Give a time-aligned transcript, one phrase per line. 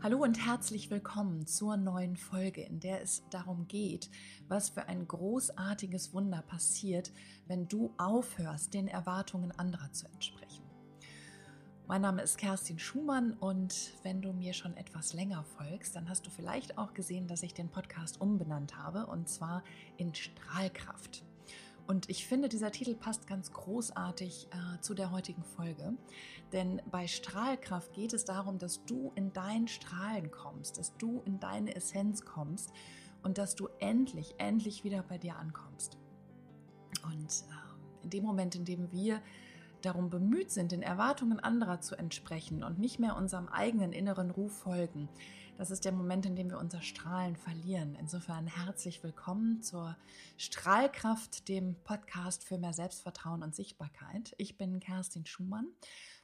[0.00, 4.08] Hallo und herzlich willkommen zur neuen Folge, in der es darum geht,
[4.46, 7.10] was für ein großartiges Wunder passiert,
[7.48, 10.62] wenn du aufhörst, den Erwartungen anderer zu entsprechen.
[11.88, 16.24] Mein Name ist Kerstin Schumann und wenn du mir schon etwas länger folgst, dann hast
[16.24, 19.64] du vielleicht auch gesehen, dass ich den Podcast umbenannt habe und zwar
[19.96, 21.24] in Strahlkraft.
[21.88, 25.94] Und ich finde, dieser Titel passt ganz großartig äh, zu der heutigen Folge.
[26.52, 31.40] Denn bei Strahlkraft geht es darum, dass du in dein Strahlen kommst, dass du in
[31.40, 32.74] deine Essenz kommst
[33.22, 35.96] und dass du endlich, endlich wieder bei dir ankommst.
[37.04, 39.22] Und äh, in dem Moment, in dem wir
[39.80, 44.52] darum bemüht sind, den Erwartungen anderer zu entsprechen und nicht mehr unserem eigenen inneren Ruf
[44.52, 45.08] folgen,
[45.58, 47.96] das ist der Moment, in dem wir unser Strahlen verlieren.
[47.96, 49.96] Insofern herzlich willkommen zur
[50.36, 54.36] Strahlkraft, dem Podcast für mehr Selbstvertrauen und Sichtbarkeit.
[54.38, 55.66] Ich bin Kerstin Schumann,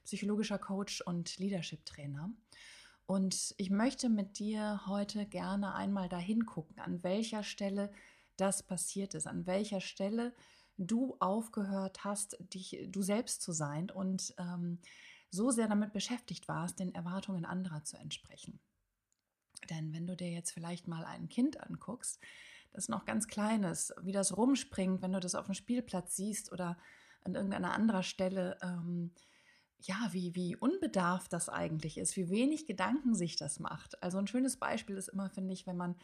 [0.05, 2.31] psychologischer Coach und Leadership Trainer.
[3.07, 7.91] Und ich möchte mit dir heute gerne einmal dahin gucken, an welcher Stelle
[8.37, 10.33] das passiert ist, an welcher Stelle
[10.77, 14.79] du aufgehört hast, dich du selbst zu sein und ähm,
[15.29, 18.61] so sehr damit beschäftigt warst, den Erwartungen anderer zu entsprechen.
[19.69, 22.19] Denn wenn du dir jetzt vielleicht mal ein Kind anguckst,
[22.73, 26.51] das noch ganz klein ist, wie das rumspringt, wenn du das auf dem Spielplatz siehst
[26.51, 26.77] oder
[27.23, 29.11] an irgendeiner anderen Stelle, ähm,
[29.79, 34.01] ja, wie, wie unbedarft das eigentlich ist, wie wenig Gedanken sich das macht.
[34.01, 35.95] Also ein schönes Beispiel ist immer, finde ich, wenn man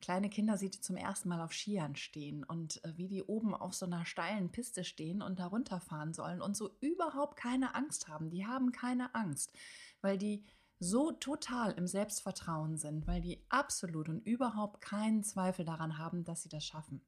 [0.00, 3.54] kleine Kinder sieht, die zum ersten Mal auf Skiern stehen und äh, wie die oben
[3.54, 8.08] auf so einer steilen Piste stehen und da runterfahren sollen und so überhaupt keine Angst
[8.08, 8.30] haben.
[8.30, 9.52] Die haben keine Angst,
[10.00, 10.44] weil die
[10.80, 16.42] so total im Selbstvertrauen sind, weil die absolut und überhaupt keinen Zweifel daran haben, dass
[16.42, 17.02] sie das schaffen.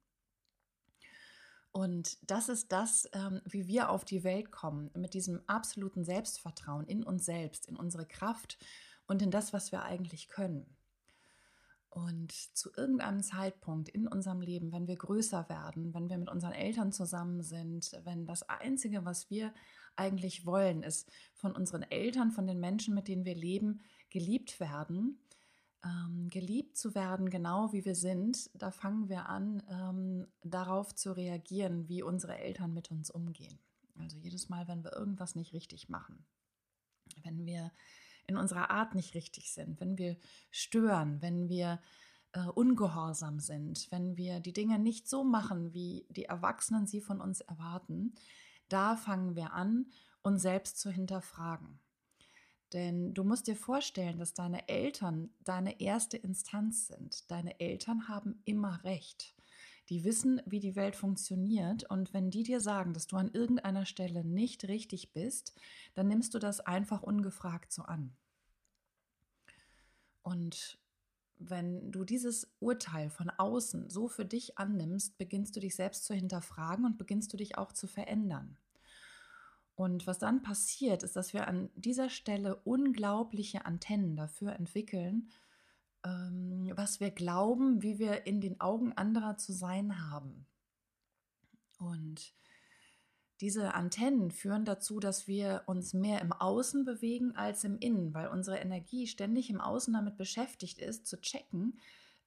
[1.73, 6.87] Und das ist das, ähm, wie wir auf die Welt kommen, mit diesem absoluten Selbstvertrauen
[6.87, 8.59] in uns selbst, in unsere Kraft
[9.07, 10.77] und in das, was wir eigentlich können.
[11.93, 16.53] Und zu irgendeinem Zeitpunkt in unserem Leben, wenn wir größer werden, wenn wir mit unseren
[16.53, 19.53] Eltern zusammen sind, wenn das Einzige, was wir
[19.95, 25.19] eigentlich wollen, ist von unseren Eltern, von den Menschen, mit denen wir leben, geliebt werden,
[25.85, 31.15] ähm, geliebt zu werden, genau wie wir sind, da fangen wir an, ähm, darauf zu
[31.15, 33.59] reagieren, wie unsere Eltern mit uns umgehen.
[33.99, 36.25] Also jedes Mal, wenn wir irgendwas nicht richtig machen,
[37.23, 37.71] wenn wir
[38.27, 40.17] in unserer Art nicht richtig sind, wenn wir
[40.51, 41.81] stören, wenn wir
[42.33, 47.21] äh, ungehorsam sind, wenn wir die Dinge nicht so machen, wie die Erwachsenen sie von
[47.21, 48.15] uns erwarten,
[48.69, 49.91] da fangen wir an,
[50.23, 51.79] uns selbst zu hinterfragen.
[52.73, 57.31] Denn du musst dir vorstellen, dass deine Eltern deine erste Instanz sind.
[57.31, 59.35] Deine Eltern haben immer recht.
[59.89, 63.85] Die wissen, wie die Welt funktioniert und wenn die dir sagen, dass du an irgendeiner
[63.85, 65.55] Stelle nicht richtig bist,
[65.95, 68.17] dann nimmst du das einfach ungefragt so an.
[70.23, 70.79] Und
[71.39, 76.15] wenn du dieses Urteil von außen so für dich annimmst, beginnst du dich selbst zu
[76.15, 78.57] hinterfragen und beginnst du dich auch zu verändern.
[79.75, 85.31] Und was dann passiert, ist, dass wir an dieser Stelle unglaubliche Antennen dafür entwickeln,
[86.05, 90.47] ähm, was wir glauben, wie wir in den Augen anderer zu sein haben.
[91.79, 92.35] Und
[93.41, 98.29] diese Antennen führen dazu, dass wir uns mehr im Außen bewegen als im Innen, weil
[98.29, 101.81] unsere Energie ständig im Außen damit beschäftigt ist, zu checken,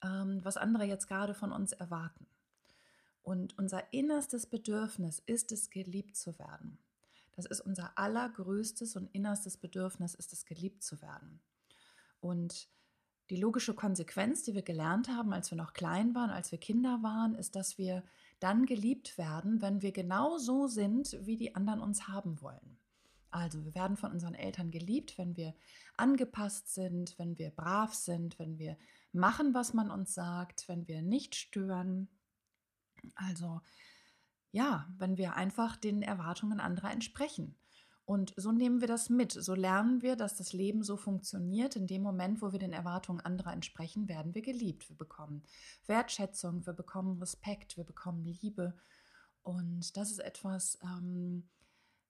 [0.04, 2.28] ähm, was andere jetzt gerade von uns erwarten.
[3.22, 6.78] Und unser innerstes Bedürfnis ist es, geliebt zu werden.
[7.36, 11.42] Das ist unser allergrößtes und innerstes Bedürfnis, ist es, geliebt zu werden.
[12.20, 12.70] Und
[13.30, 17.00] die logische Konsequenz, die wir gelernt haben, als wir noch klein waren, als wir Kinder
[17.02, 18.04] waren, ist, dass wir
[18.40, 22.78] dann geliebt werden, wenn wir genau so sind, wie die anderen uns haben wollen.
[23.32, 25.54] Also wir werden von unseren Eltern geliebt, wenn wir
[25.98, 28.78] angepasst sind, wenn wir brav sind, wenn wir
[29.12, 32.08] machen, was man uns sagt, wenn wir nicht stören.
[33.16, 33.62] Also
[34.52, 37.58] ja, wenn wir einfach den Erwartungen anderer entsprechen.
[38.06, 39.32] Und so nehmen wir das mit.
[39.32, 41.76] So lernen wir, dass das Leben so funktioniert.
[41.76, 44.88] In dem Moment, wo wir den Erwartungen anderer entsprechen, werden wir geliebt.
[44.90, 45.44] Wir bekommen
[45.88, 48.76] Wertschätzung, wir bekommen Respekt, wir bekommen Liebe.
[49.42, 51.50] Und das ist etwas, ähm,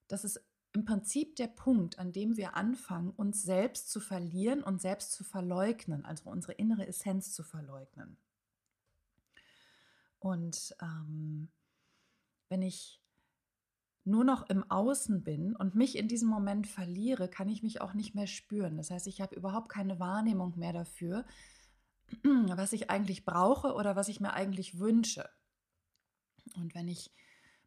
[0.10, 0.42] das ist
[0.74, 5.24] im Prinzip der Punkt, an dem wir anfangen, uns selbst zu verlieren und selbst zu
[5.24, 8.18] verleugnen, also unsere innere Essenz zu verleugnen.
[10.20, 11.48] Und ähm,
[12.50, 13.02] wenn ich
[14.06, 17.94] nur noch im Außen bin und mich in diesem Moment verliere, kann ich mich auch
[17.94, 18.78] nicht mehr spüren.
[18.78, 21.26] Das heißt, ich habe überhaupt keine Wahrnehmung mehr dafür,
[22.24, 25.28] was ich eigentlich brauche oder was ich mir eigentlich wünsche.
[26.56, 27.12] Und wenn ich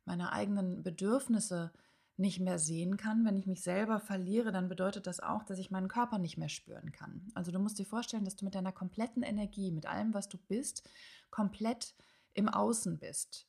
[0.04, 1.72] meine eigenen Bedürfnisse
[2.16, 5.70] nicht mehr sehen kann, wenn ich mich selber verliere, dann bedeutet das auch, dass ich
[5.70, 7.30] meinen Körper nicht mehr spüren kann.
[7.34, 10.36] Also du musst dir vorstellen, dass du mit deiner kompletten Energie, mit allem, was du
[10.36, 10.88] bist,
[11.30, 11.94] komplett
[12.34, 13.46] im Außen bist.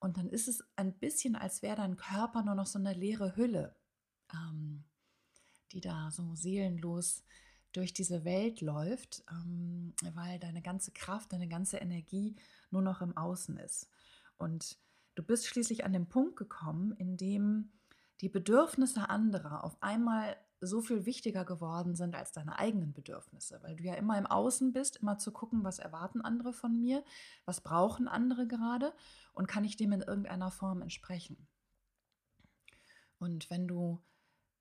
[0.00, 3.36] Und dann ist es ein bisschen, als wäre dein Körper nur noch so eine leere
[3.36, 3.76] Hülle,
[4.32, 4.84] ähm,
[5.72, 7.24] die da so seelenlos
[7.72, 12.36] durch diese Welt läuft, ähm, weil deine ganze Kraft, deine ganze Energie
[12.70, 13.88] nur noch im Außen ist.
[14.36, 14.78] Und
[15.14, 17.72] du bist schließlich an den Punkt gekommen, in dem
[18.20, 23.76] die Bedürfnisse anderer auf einmal so viel wichtiger geworden sind als deine eigenen Bedürfnisse, weil
[23.76, 27.04] du ja immer im Außen bist, immer zu gucken, was erwarten andere von mir,
[27.44, 28.92] was brauchen andere gerade
[29.34, 31.48] und kann ich dem in irgendeiner Form entsprechen.
[33.18, 34.02] Und wenn du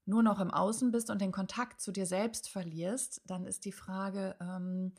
[0.05, 3.71] nur noch im Außen bist und den Kontakt zu dir selbst verlierst, dann ist die
[3.71, 4.93] Frage, ähm,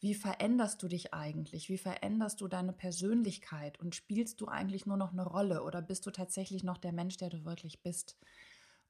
[0.00, 1.68] wie veränderst du dich eigentlich?
[1.68, 3.78] Wie veränderst du deine Persönlichkeit?
[3.80, 7.18] Und spielst du eigentlich nur noch eine Rolle oder bist du tatsächlich noch der Mensch,
[7.18, 8.16] der du wirklich bist?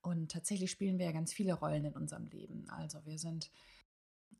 [0.03, 2.69] Und tatsächlich spielen wir ja ganz viele Rollen in unserem Leben.
[2.71, 3.51] Also wir sind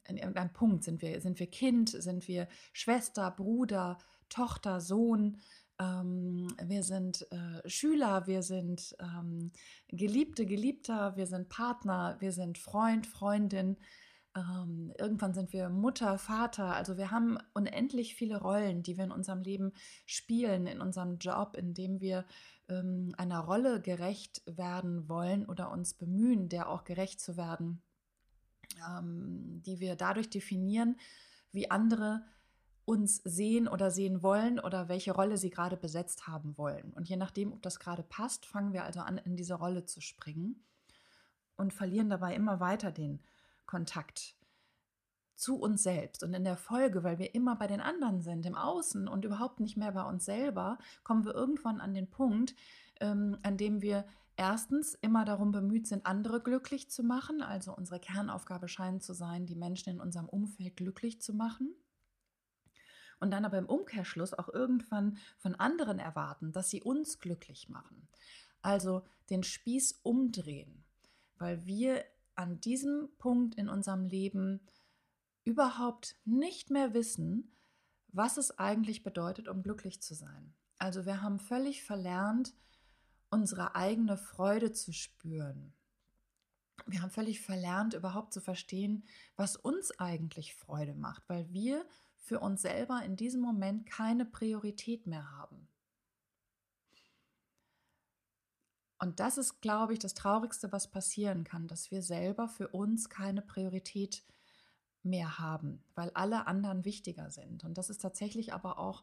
[0.07, 3.99] in irgendeinem Punkt, sind wir, sind wir Kind, sind wir Schwester, Bruder,
[4.29, 5.37] Tochter, Sohn,
[5.81, 9.51] ähm, wir sind äh, Schüler, wir sind ähm,
[9.89, 13.77] Geliebte, Geliebter, wir sind Partner, wir sind Freund, Freundin.
[14.37, 16.75] Ähm, irgendwann sind wir Mutter, Vater.
[16.75, 19.73] Also wir haben unendlich viele Rollen, die wir in unserem Leben
[20.07, 22.25] spielen, in unserem Job, in dem wir
[22.69, 27.83] ähm, einer Rolle gerecht werden wollen oder uns bemühen, der auch gerecht zu werden,
[28.89, 30.97] ähm, die wir dadurch definieren,
[31.51, 32.23] wie andere
[32.85, 36.93] uns sehen oder sehen wollen oder welche Rolle sie gerade besetzt haben wollen.
[36.93, 40.01] Und je nachdem, ob das gerade passt, fangen wir also an, in diese Rolle zu
[40.01, 40.65] springen
[41.57, 43.21] und verlieren dabei immer weiter den
[43.71, 44.35] Kontakt
[45.37, 46.25] zu uns selbst.
[46.25, 49.61] Und in der Folge, weil wir immer bei den anderen sind, im Außen und überhaupt
[49.61, 52.57] nicht mehr bei uns selber, kommen wir irgendwann an den Punkt,
[53.01, 54.05] ähm, an dem wir
[54.37, 57.43] erstens immer darum bemüht sind, andere glücklich zu machen.
[57.43, 61.75] Also unsere Kernaufgabe scheint zu sein, die Menschen in unserem Umfeld glücklich zu machen.
[63.21, 68.09] Und dann aber im Umkehrschluss auch irgendwann von anderen erwarten, dass sie uns glücklich machen.
[68.63, 70.85] Also den Spieß umdrehen,
[71.39, 72.05] weil wir
[72.41, 74.61] an diesem Punkt in unserem Leben
[75.45, 77.53] überhaupt nicht mehr wissen,
[78.09, 80.55] was es eigentlich bedeutet, um glücklich zu sein.
[80.79, 82.55] Also wir haben völlig verlernt,
[83.29, 85.75] unsere eigene Freude zu spüren.
[86.87, 89.05] Wir haben völlig verlernt, überhaupt zu verstehen,
[89.37, 91.87] was uns eigentlich Freude macht, weil wir
[92.17, 95.69] für uns selber in diesem Moment keine Priorität mehr haben.
[99.01, 103.09] Und das ist, glaube ich, das Traurigste, was passieren kann, dass wir selber für uns
[103.09, 104.23] keine Priorität
[105.03, 107.65] mehr haben, weil alle anderen wichtiger sind.
[107.65, 109.03] Und das ist tatsächlich aber auch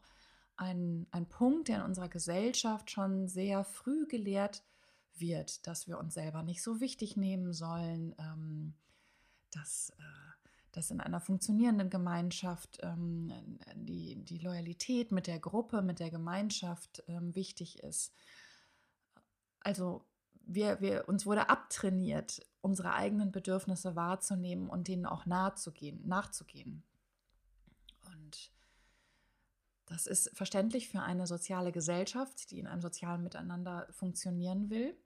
[0.56, 4.62] ein, ein Punkt, der in unserer Gesellschaft schon sehr früh gelehrt
[5.16, 8.74] wird, dass wir uns selber nicht so wichtig nehmen sollen, ähm,
[9.50, 13.32] dass, äh, dass in einer funktionierenden Gemeinschaft ähm,
[13.74, 18.14] die, die Loyalität mit der Gruppe, mit der Gemeinschaft ähm, wichtig ist
[19.68, 20.02] also
[20.46, 26.82] wir, wir, uns wurde abtrainiert, unsere eigenen Bedürfnisse wahrzunehmen und denen auch nachzugehen, nachzugehen.
[28.06, 28.50] Und
[29.84, 34.96] das ist verständlich für eine soziale Gesellschaft, die in einem sozialen Miteinander funktionieren will.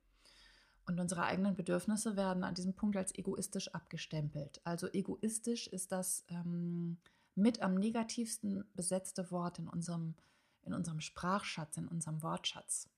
[0.86, 4.60] Und unsere eigenen Bedürfnisse werden an diesem Punkt als egoistisch abgestempelt.
[4.62, 6.98] Also egoistisch ist das ähm,
[7.34, 10.14] mit am negativsten besetzte Wort in unserem,
[10.62, 12.88] in unserem Sprachschatz, in unserem Wortschatz.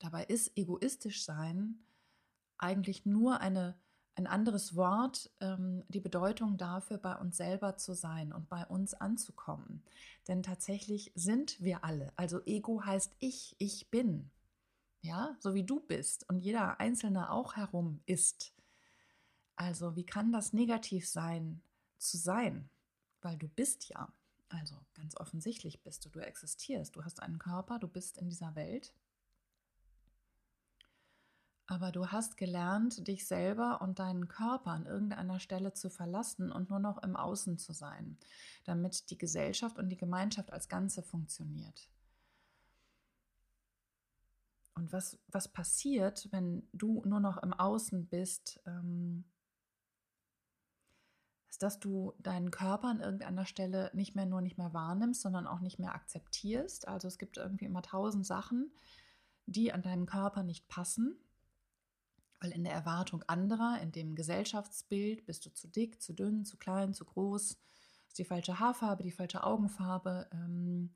[0.00, 1.78] Dabei ist egoistisch sein
[2.60, 3.78] eigentlich nur eine,
[4.14, 8.94] ein anderes Wort, ähm, die Bedeutung dafür, bei uns selber zu sein und bei uns
[8.94, 9.82] anzukommen.
[10.28, 12.12] Denn tatsächlich sind wir alle.
[12.16, 14.30] Also Ego heißt ich, ich bin.
[15.02, 18.52] Ja, so wie du bist und jeder Einzelne auch herum ist.
[19.56, 21.62] Also wie kann das negativ sein,
[21.96, 22.68] zu sein?
[23.22, 24.12] Weil du bist ja.
[24.50, 28.54] Also ganz offensichtlich bist du, du existierst, du hast einen Körper, du bist in dieser
[28.56, 28.92] Welt
[31.70, 36.68] aber du hast gelernt, dich selber und deinen Körper an irgendeiner Stelle zu verlassen und
[36.68, 38.18] nur noch im Außen zu sein,
[38.64, 41.88] damit die Gesellschaft und die Gemeinschaft als Ganze funktioniert.
[44.74, 49.22] Und was, was passiert, wenn du nur noch im Außen bist, ähm,
[51.50, 55.46] ist, dass du deinen Körper an irgendeiner Stelle nicht mehr nur nicht mehr wahrnimmst, sondern
[55.46, 56.88] auch nicht mehr akzeptierst.
[56.88, 58.72] Also es gibt irgendwie immer tausend Sachen,
[59.46, 61.16] die an deinem Körper nicht passen
[62.40, 66.56] weil in der Erwartung anderer, in dem Gesellschaftsbild, bist du zu dick, zu dünn, zu
[66.56, 67.58] klein, zu groß,
[68.08, 70.94] ist die falsche Haarfarbe, die falsche Augenfarbe, ähm,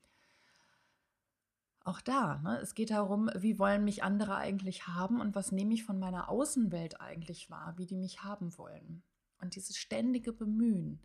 [1.84, 5.74] auch da, ne, es geht darum, wie wollen mich andere eigentlich haben und was nehme
[5.74, 9.02] ich von meiner Außenwelt eigentlich wahr, wie die mich haben wollen.
[9.38, 11.02] Und dieses ständige Bemühen,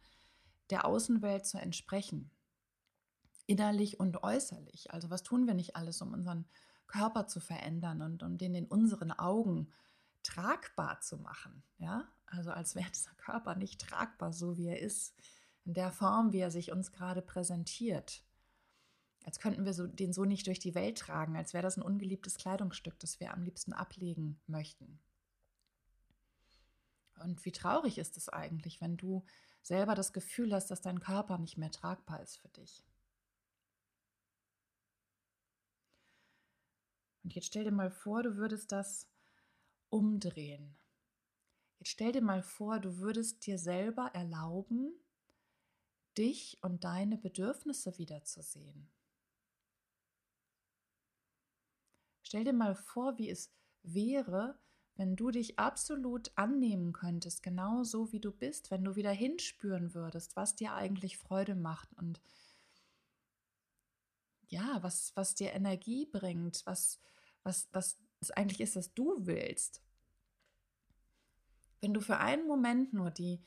[0.70, 2.32] der Außenwelt zu entsprechen,
[3.46, 4.94] innerlich und äußerlich.
[4.94, 6.46] Also was tun wir nicht alles, um unseren
[6.88, 9.68] Körper zu verändern und um den in unseren Augen
[10.24, 11.64] tragbar zu machen.
[11.78, 15.16] Ja, also als wäre dieser Körper nicht tragbar, so wie er ist,
[15.66, 18.24] in der Form, wie er sich uns gerade präsentiert.
[19.26, 21.84] Als könnten wir so, den so nicht durch die Welt tragen, als wäre das ein
[21.84, 25.00] ungeliebtes Kleidungsstück, das wir am liebsten ablegen möchten.
[27.20, 29.26] Und wie traurig ist es eigentlich, wenn du
[29.62, 32.84] selber das Gefühl hast, dass dein Körper nicht mehr tragbar ist für dich.
[37.24, 39.08] Und jetzt stell dir mal vor, du würdest das
[39.90, 40.76] umdrehen.
[41.80, 44.94] Jetzt stell dir mal vor, du würdest dir selber erlauben,
[46.18, 48.90] dich und deine Bedürfnisse wiederzusehen.
[52.22, 54.60] Stell dir mal vor, wie es wäre,
[54.96, 59.94] wenn du dich absolut annehmen könntest, genau so wie du bist, wenn du wieder hinspüren
[59.94, 62.22] würdest, was dir eigentlich Freude macht und
[64.50, 67.00] ja, was, was dir Energie bringt, was,
[67.44, 69.82] was, was es eigentlich ist, was du willst.
[71.82, 73.42] Wenn du für einen Moment nur die,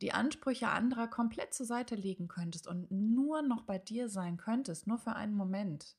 [0.00, 4.86] die Ansprüche anderer komplett zur Seite legen könntest und nur noch bei dir sein könntest,
[4.86, 5.96] nur für einen Moment,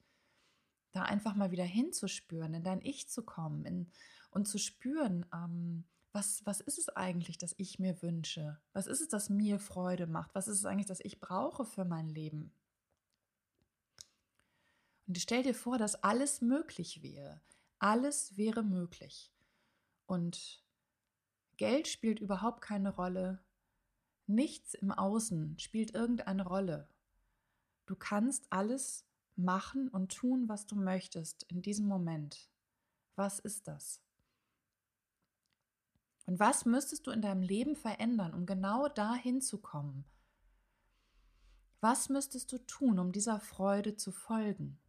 [0.91, 3.91] da einfach mal wieder hinzuspüren, in dein Ich zu kommen in,
[4.31, 8.57] und zu spüren, ähm, was, was ist es eigentlich, das ich mir wünsche?
[8.71, 10.33] Was ist es, das mir Freude macht?
[10.33, 12.53] Was ist es eigentlich, das ich brauche für mein Leben?
[15.07, 17.41] Und stell dir vor, dass alles möglich wäre.
[17.85, 19.31] Alles wäre möglich.
[20.07, 20.65] Und
[21.57, 23.45] Geld spielt überhaupt keine Rolle.
[24.25, 26.89] Nichts im Außen spielt irgendeine Rolle.
[27.85, 32.49] Du kannst alles machen und tun, was du möchtest in diesem Moment.
[33.13, 34.01] Was ist das?
[36.25, 40.05] Und was müsstest du in deinem Leben verändern, um genau dahin zu kommen?
[41.81, 44.79] Was müsstest du tun, um dieser Freude zu folgen?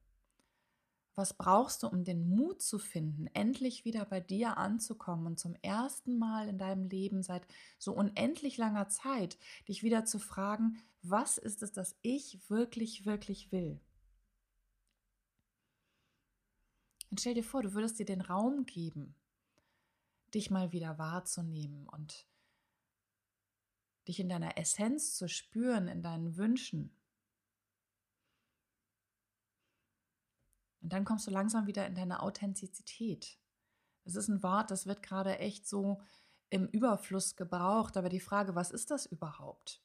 [1.17, 5.55] Was brauchst du, um den Mut zu finden, endlich wieder bei dir anzukommen und zum
[5.63, 7.47] ersten Mal in deinem Leben seit
[7.79, 13.51] so unendlich langer Zeit dich wieder zu fragen, was ist es, das ich wirklich, wirklich
[13.51, 13.81] will?
[17.11, 19.15] Und stell dir vor, du würdest dir den Raum geben,
[20.35, 22.27] dich mal wieder wahrzunehmen und
[24.07, 26.95] dich in deiner Essenz zu spüren, in deinen Wünschen.
[30.87, 33.41] Und dann kommst du langsam wieder in deine Authentizität.
[34.05, 36.01] Das ist ein Wort, das wird gerade echt so
[36.49, 39.83] im Überfluss gebraucht, aber die Frage, was ist das überhaupt?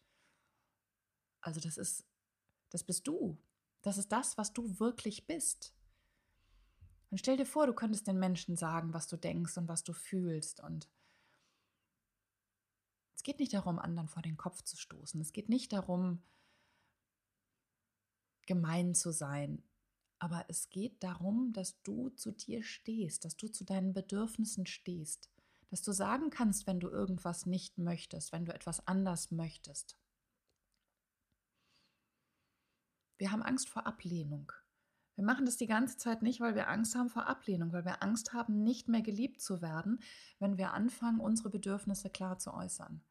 [1.39, 2.05] Also das ist,
[2.69, 3.41] das bist du.
[3.81, 5.73] Das ist das, was du wirklich bist.
[7.09, 9.93] Und stell dir vor, du könntest den Menschen sagen, was du denkst und was du
[9.93, 10.59] fühlst.
[10.59, 10.87] Und
[13.15, 15.19] es geht nicht darum, anderen vor den Kopf zu stoßen.
[15.19, 16.21] Es geht nicht darum,
[18.45, 19.63] gemein zu sein.
[20.21, 25.31] Aber es geht darum, dass du zu dir stehst, dass du zu deinen Bedürfnissen stehst,
[25.71, 29.97] dass du sagen kannst, wenn du irgendwas nicht möchtest, wenn du etwas anders möchtest.
[33.17, 34.51] Wir haben Angst vor Ablehnung.
[35.15, 38.03] Wir machen das die ganze Zeit nicht, weil wir Angst haben vor Ablehnung, weil wir
[38.03, 40.03] Angst haben, nicht mehr geliebt zu werden,
[40.37, 43.03] wenn wir anfangen, unsere Bedürfnisse klar zu äußern.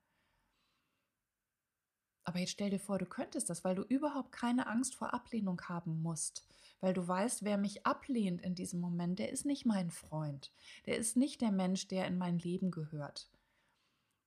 [2.24, 5.60] Aber jetzt stell dir vor, du könntest das, weil du überhaupt keine Angst vor Ablehnung
[5.62, 6.46] haben musst,
[6.80, 10.52] weil du weißt, wer mich ablehnt in diesem Moment, der ist nicht mein Freund,
[10.86, 13.30] der ist nicht der Mensch, der in mein Leben gehört,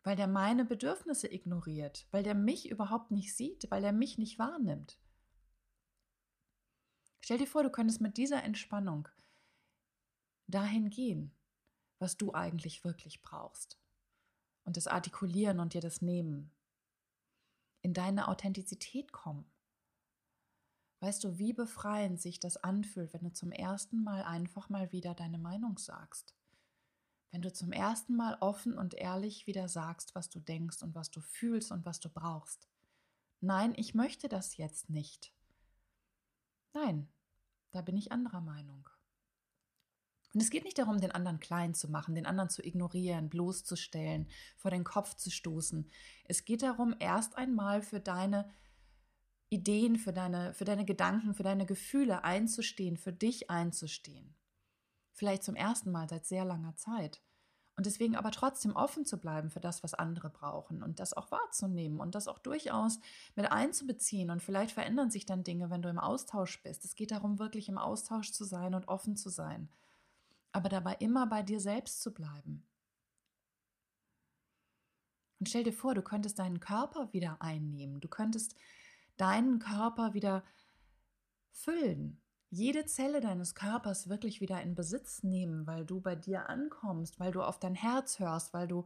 [0.03, 4.39] weil der meine Bedürfnisse ignoriert, weil der mich überhaupt nicht sieht, weil er mich nicht
[4.39, 4.97] wahrnimmt.
[7.21, 9.07] Stell dir vor, du könntest mit dieser Entspannung
[10.47, 11.31] dahin gehen,
[11.99, 13.79] was du eigentlich wirklich brauchst.
[14.65, 16.51] Und das artikulieren und dir das nehmen
[17.83, 19.45] in deine Authentizität kommen.
[21.01, 25.13] Weißt du, wie befreiend sich das anfühlt, wenn du zum ersten Mal einfach mal wieder
[25.13, 26.33] deine Meinung sagst?
[27.29, 31.11] Wenn du zum ersten Mal offen und ehrlich wieder sagst, was du denkst und was
[31.11, 32.69] du fühlst und was du brauchst.
[33.41, 35.33] Nein, ich möchte das jetzt nicht.
[36.71, 37.09] Nein,
[37.71, 38.87] da bin ich anderer Meinung.
[40.33, 44.27] Und es geht nicht darum, den anderen klein zu machen, den anderen zu ignorieren, bloßzustellen,
[44.57, 45.87] vor den Kopf zu stoßen.
[46.25, 48.49] Es geht darum, erst einmal für deine
[49.49, 54.35] Ideen, für deine, für deine Gedanken, für deine Gefühle einzustehen, für dich einzustehen.
[55.11, 57.21] Vielleicht zum ersten Mal seit sehr langer Zeit.
[57.75, 61.31] Und deswegen aber trotzdem offen zu bleiben für das, was andere brauchen und das auch
[61.31, 62.99] wahrzunehmen und das auch durchaus
[63.35, 64.29] mit einzubeziehen.
[64.29, 66.85] Und vielleicht verändern sich dann Dinge, wenn du im Austausch bist.
[66.85, 69.69] Es geht darum, wirklich im Austausch zu sein und offen zu sein.
[70.53, 72.65] Aber dabei immer bei dir selbst zu bleiben.
[75.39, 77.99] Und stell dir vor, du könntest deinen Körper wieder einnehmen.
[77.99, 78.55] Du könntest
[79.17, 80.45] deinen Körper wieder
[81.51, 82.23] füllen
[82.55, 87.31] jede Zelle deines Körpers wirklich wieder in Besitz nehmen, weil du bei dir ankommst, weil
[87.31, 88.85] du auf dein Herz hörst, weil du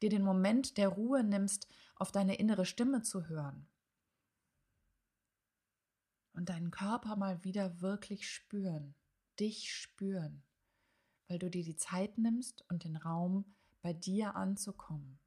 [0.00, 3.66] dir den Moment der Ruhe nimmst, auf deine innere Stimme zu hören.
[6.32, 8.94] Und deinen Körper mal wieder wirklich spüren,
[9.40, 10.44] dich spüren,
[11.28, 13.44] weil du dir die Zeit nimmst und den Raum,
[13.82, 15.20] bei dir anzukommen.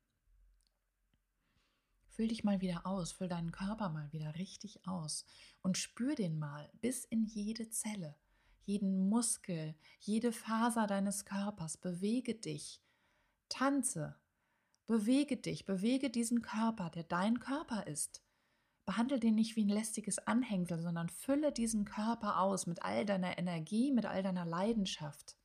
[2.10, 5.26] Füll dich mal wieder aus, füll deinen Körper mal wieder richtig aus
[5.62, 8.18] und spür den mal bis in jede Zelle,
[8.64, 11.78] jeden Muskel, jede Faser deines Körpers.
[11.78, 12.82] Bewege dich,
[13.48, 14.18] tanze,
[14.88, 18.22] bewege dich, bewege diesen Körper, der dein Körper ist.
[18.86, 23.38] Behandle den nicht wie ein lästiges Anhängsel, sondern fülle diesen Körper aus mit all deiner
[23.38, 25.38] Energie, mit all deiner Leidenschaft.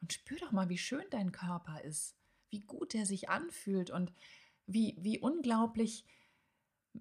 [0.00, 2.16] Und spür doch mal, wie schön dein Körper ist,
[2.50, 4.12] wie gut er sich anfühlt und
[4.66, 6.04] wie, wie unglaublich,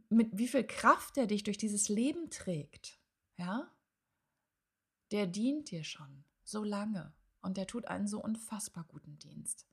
[0.09, 2.99] mit wie viel Kraft er dich durch dieses Leben trägt.
[3.37, 3.71] Ja?
[5.11, 9.67] Der dient dir schon so lange und der tut einen so unfassbar guten Dienst.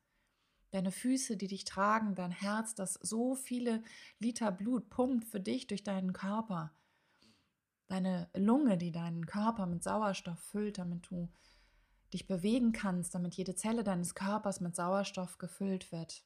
[0.71, 3.83] Deine Füße, die dich tragen, dein Herz, das so viele
[4.19, 6.73] Liter Blut pumpt für dich durch deinen Körper.
[7.87, 11.29] Deine Lunge, die deinen Körper mit Sauerstoff füllt, damit du
[12.15, 16.25] dich bewegen kannst, damit jede Zelle deines Körpers mit Sauerstoff gefüllt wird.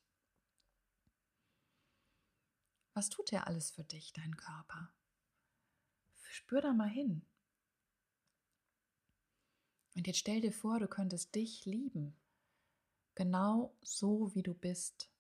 [2.93, 4.93] Was tut er alles für dich, dein Körper?
[6.29, 7.23] Spür da mal hin.
[9.97, 12.15] Und jetzt stell dir vor, du könntest dich lieben,
[13.15, 15.11] genau so wie du bist.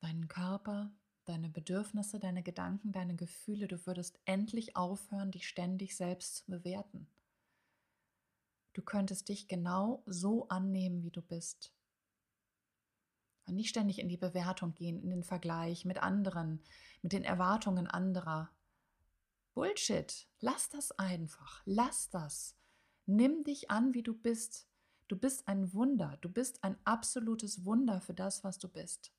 [0.00, 0.92] Deinen Körper,
[1.24, 3.68] deine Bedürfnisse, deine Gedanken, deine Gefühle.
[3.68, 7.06] Du würdest endlich aufhören, dich ständig selbst zu bewerten.
[8.76, 11.72] Du könntest dich genau so annehmen, wie du bist.
[13.46, 16.62] Und nicht ständig in die Bewertung gehen, in den Vergleich mit anderen,
[17.00, 18.50] mit den Erwartungen anderer.
[19.54, 20.28] Bullshit.
[20.40, 21.62] Lass das einfach.
[21.64, 22.54] Lass das.
[23.06, 24.68] Nimm dich an, wie du bist.
[25.08, 26.18] Du bist ein Wunder.
[26.20, 29.10] Du bist ein absolutes Wunder für das, was du bist.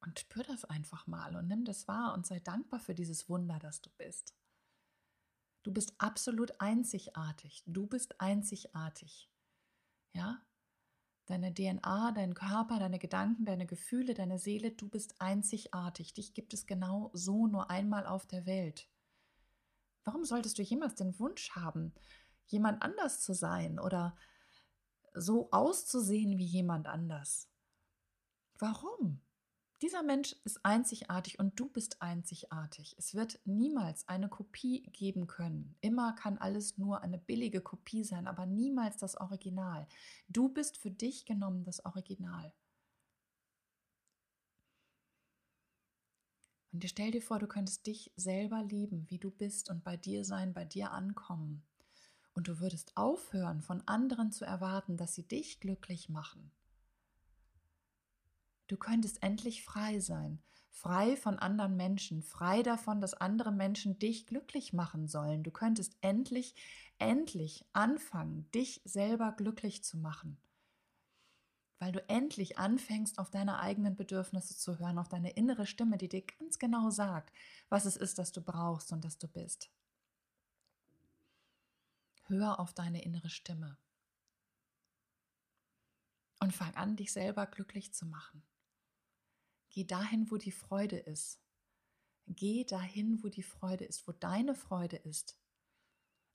[0.00, 3.60] Und spür das einfach mal und nimm das wahr und sei dankbar für dieses Wunder,
[3.60, 4.34] das du bist.
[5.64, 7.64] Du bist absolut einzigartig.
[7.66, 9.30] Du bist einzigartig.
[10.12, 10.46] Ja?
[11.24, 16.12] Deine DNA, dein Körper, deine Gedanken, deine Gefühle, deine Seele, du bist einzigartig.
[16.12, 18.90] Dich gibt es genau so nur einmal auf der Welt.
[20.04, 21.94] Warum solltest du jemals den Wunsch haben,
[22.44, 24.14] jemand anders zu sein oder
[25.14, 27.48] so auszusehen wie jemand anders?
[28.58, 29.23] Warum?
[29.84, 32.96] Dieser Mensch ist einzigartig und du bist einzigartig.
[32.98, 35.76] Es wird niemals eine Kopie geben können.
[35.82, 39.86] Immer kann alles nur eine billige Kopie sein, aber niemals das Original.
[40.26, 42.50] Du bist für dich genommen das Original.
[46.72, 49.98] Und dir stell dir vor, du könntest dich selber lieben, wie du bist und bei
[49.98, 51.62] dir sein, bei dir ankommen.
[52.32, 56.50] Und du würdest aufhören, von anderen zu erwarten, dass sie dich glücklich machen.
[58.66, 64.26] Du könntest endlich frei sein, frei von anderen Menschen, frei davon, dass andere Menschen dich
[64.26, 65.42] glücklich machen sollen.
[65.42, 66.54] Du könntest endlich,
[66.98, 70.38] endlich anfangen, dich selber glücklich zu machen.
[71.78, 76.08] Weil du endlich anfängst, auf deine eigenen Bedürfnisse zu hören, auf deine innere Stimme, die
[76.08, 77.34] dir ganz genau sagt,
[77.68, 79.70] was es ist, das du brauchst und das du bist.
[82.28, 83.76] Hör auf deine innere Stimme
[86.40, 88.42] und fang an, dich selber glücklich zu machen.
[89.74, 91.42] Geh dahin, wo die Freude ist.
[92.28, 95.36] Geh dahin, wo die Freude ist, wo deine Freude ist.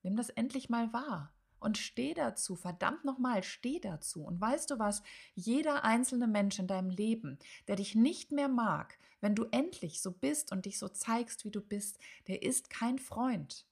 [0.04, 4.26] Nimm das endlich mal wahr und steh dazu, verdammt nochmal, steh dazu.
[4.26, 5.04] Und weißt du was,
[5.36, 10.12] jeder einzelne Mensch in deinem Leben, der dich nicht mehr mag, wenn du endlich so
[10.12, 11.98] bist und dich so zeigst, wie du bist,
[12.28, 13.66] der ist kein Freund.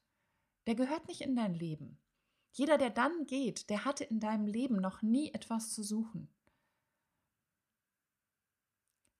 [0.65, 1.99] Der gehört nicht in dein Leben.
[2.53, 6.29] Jeder, der dann geht, der hatte in deinem Leben noch nie etwas zu suchen.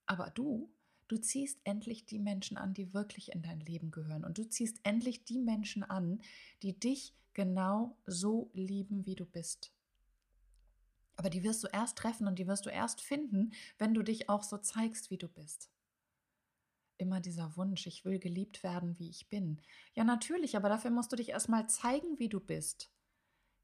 [0.07, 0.69] Aber du,
[1.07, 4.23] du ziehst endlich die Menschen an, die wirklich in dein Leben gehören.
[4.25, 6.21] Und du ziehst endlich die Menschen an,
[6.63, 9.71] die dich genau so lieben, wie du bist.
[11.17, 14.29] Aber die wirst du erst treffen und die wirst du erst finden, wenn du dich
[14.29, 15.69] auch so zeigst, wie du bist.
[16.99, 19.61] Immer dieser Wunsch, ich will geliebt werden, wie ich bin.
[19.93, 22.91] Ja, natürlich, aber dafür musst du dich erstmal zeigen, wie du bist.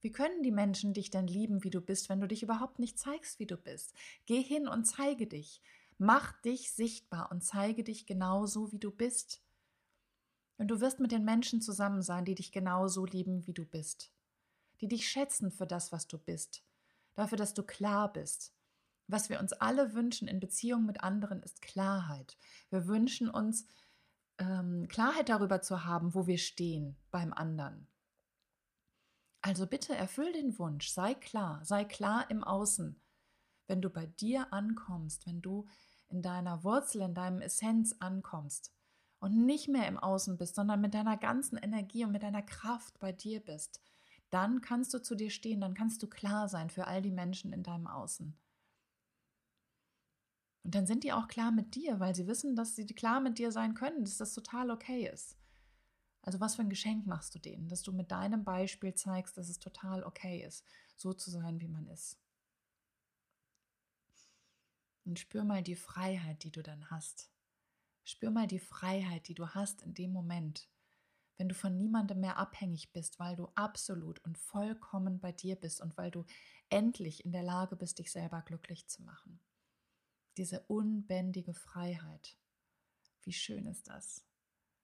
[0.02, 3.00] Wie können die Menschen dich denn lieben, wie du bist, wenn du dich überhaupt nicht
[3.00, 3.94] zeigst, wie du bist?
[4.26, 5.62] Geh hin und zeige dich.
[5.98, 9.42] Mach dich sichtbar und zeige dich genauso, wie du bist.
[10.58, 14.12] Und du wirst mit den Menschen zusammen sein, die dich genauso lieben, wie du bist.
[14.82, 16.64] Die dich schätzen für das, was du bist.
[17.16, 18.54] Dafür, dass du klar bist.
[19.08, 22.38] Was wir uns alle wünschen in Beziehung mit anderen ist Klarheit.
[22.70, 23.66] Wir wünschen uns
[24.38, 27.88] ähm, Klarheit darüber zu haben, wo wir stehen beim anderen.
[29.42, 33.03] Also bitte erfüll den Wunsch, sei klar, sei klar im Außen.
[33.68, 35.66] Wenn du bei dir ankommst, wenn du
[36.10, 38.72] in deiner Wurzel, in deinem Essenz ankommst
[39.20, 43.00] und nicht mehr im Außen bist, sondern mit deiner ganzen Energie und mit deiner Kraft
[43.00, 43.82] bei dir bist,
[44.30, 47.54] dann kannst du zu dir stehen, dann kannst du klar sein für all die Menschen
[47.54, 48.38] in deinem Außen.
[50.64, 53.38] Und dann sind die auch klar mit dir, weil sie wissen, dass sie klar mit
[53.38, 55.38] dir sein können, dass das total okay ist.
[56.22, 59.50] Also was für ein Geschenk machst du denen, dass du mit deinem Beispiel zeigst, dass
[59.50, 62.18] es total okay ist, so zu sein, wie man ist.
[65.06, 67.30] Und spür mal die Freiheit, die du dann hast.
[68.06, 70.70] Spür mal die Freiheit, die du hast in dem Moment,
[71.38, 75.82] wenn du von niemandem mehr abhängig bist, weil du absolut und vollkommen bei dir bist
[75.82, 76.26] und weil du
[76.70, 79.40] endlich in der Lage bist, dich selber glücklich zu machen.
[80.38, 82.38] Diese unbändige Freiheit.
[83.24, 84.26] Wie schön ist das?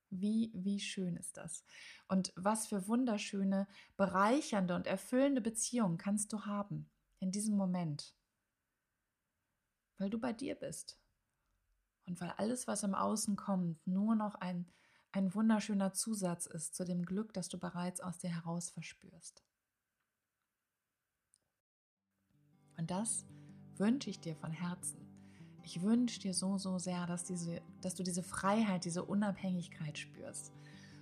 [0.09, 1.63] Wie, wie schön ist das?
[2.07, 8.15] Und was für wunderschöne, bereichernde und erfüllende Beziehungen kannst du haben in diesem Moment,
[9.99, 10.97] weil du bei dir bist.
[12.07, 14.65] Und weil alles, was im Außen kommt, nur noch ein,
[15.11, 19.43] ein wunderschöner Zusatz ist zu dem Glück, das du bereits aus dir heraus verspürst.
[22.77, 23.25] Und das
[23.75, 25.05] wünsche ich dir von Herzen.
[25.63, 30.51] Ich wünsche dir so, so sehr, dass, diese, dass du diese Freiheit, diese Unabhängigkeit spürst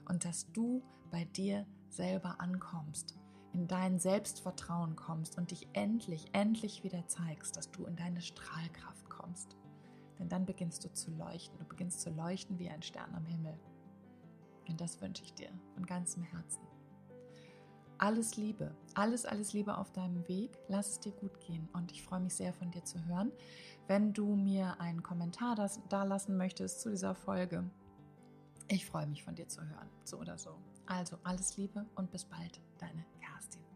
[0.05, 3.17] und dass du bei dir selber ankommst,
[3.53, 9.10] in dein Selbstvertrauen kommst und dich endlich, endlich wieder zeigst, dass du in deine Strahlkraft
[9.10, 9.55] kommst.
[10.19, 11.57] Denn dann beginnst du zu leuchten.
[11.60, 13.57] Du beginnst zu leuchten wie ein Stern am Himmel.
[14.67, 16.67] Und das wünsche ich dir von ganzem Herzen
[17.99, 20.57] alles Liebe, alles, alles Liebe auf deinem Weg.
[20.67, 23.31] Lass es dir gut gehen und ich freue mich sehr von dir zu hören.
[23.88, 25.55] Wenn du mir einen Kommentar
[25.89, 27.63] da lassen möchtest zu dieser Folge,
[28.67, 30.57] ich freue mich von dir zu hören, so oder so.
[30.88, 33.66] Also alles Liebe und bis bald, deine Kerstin.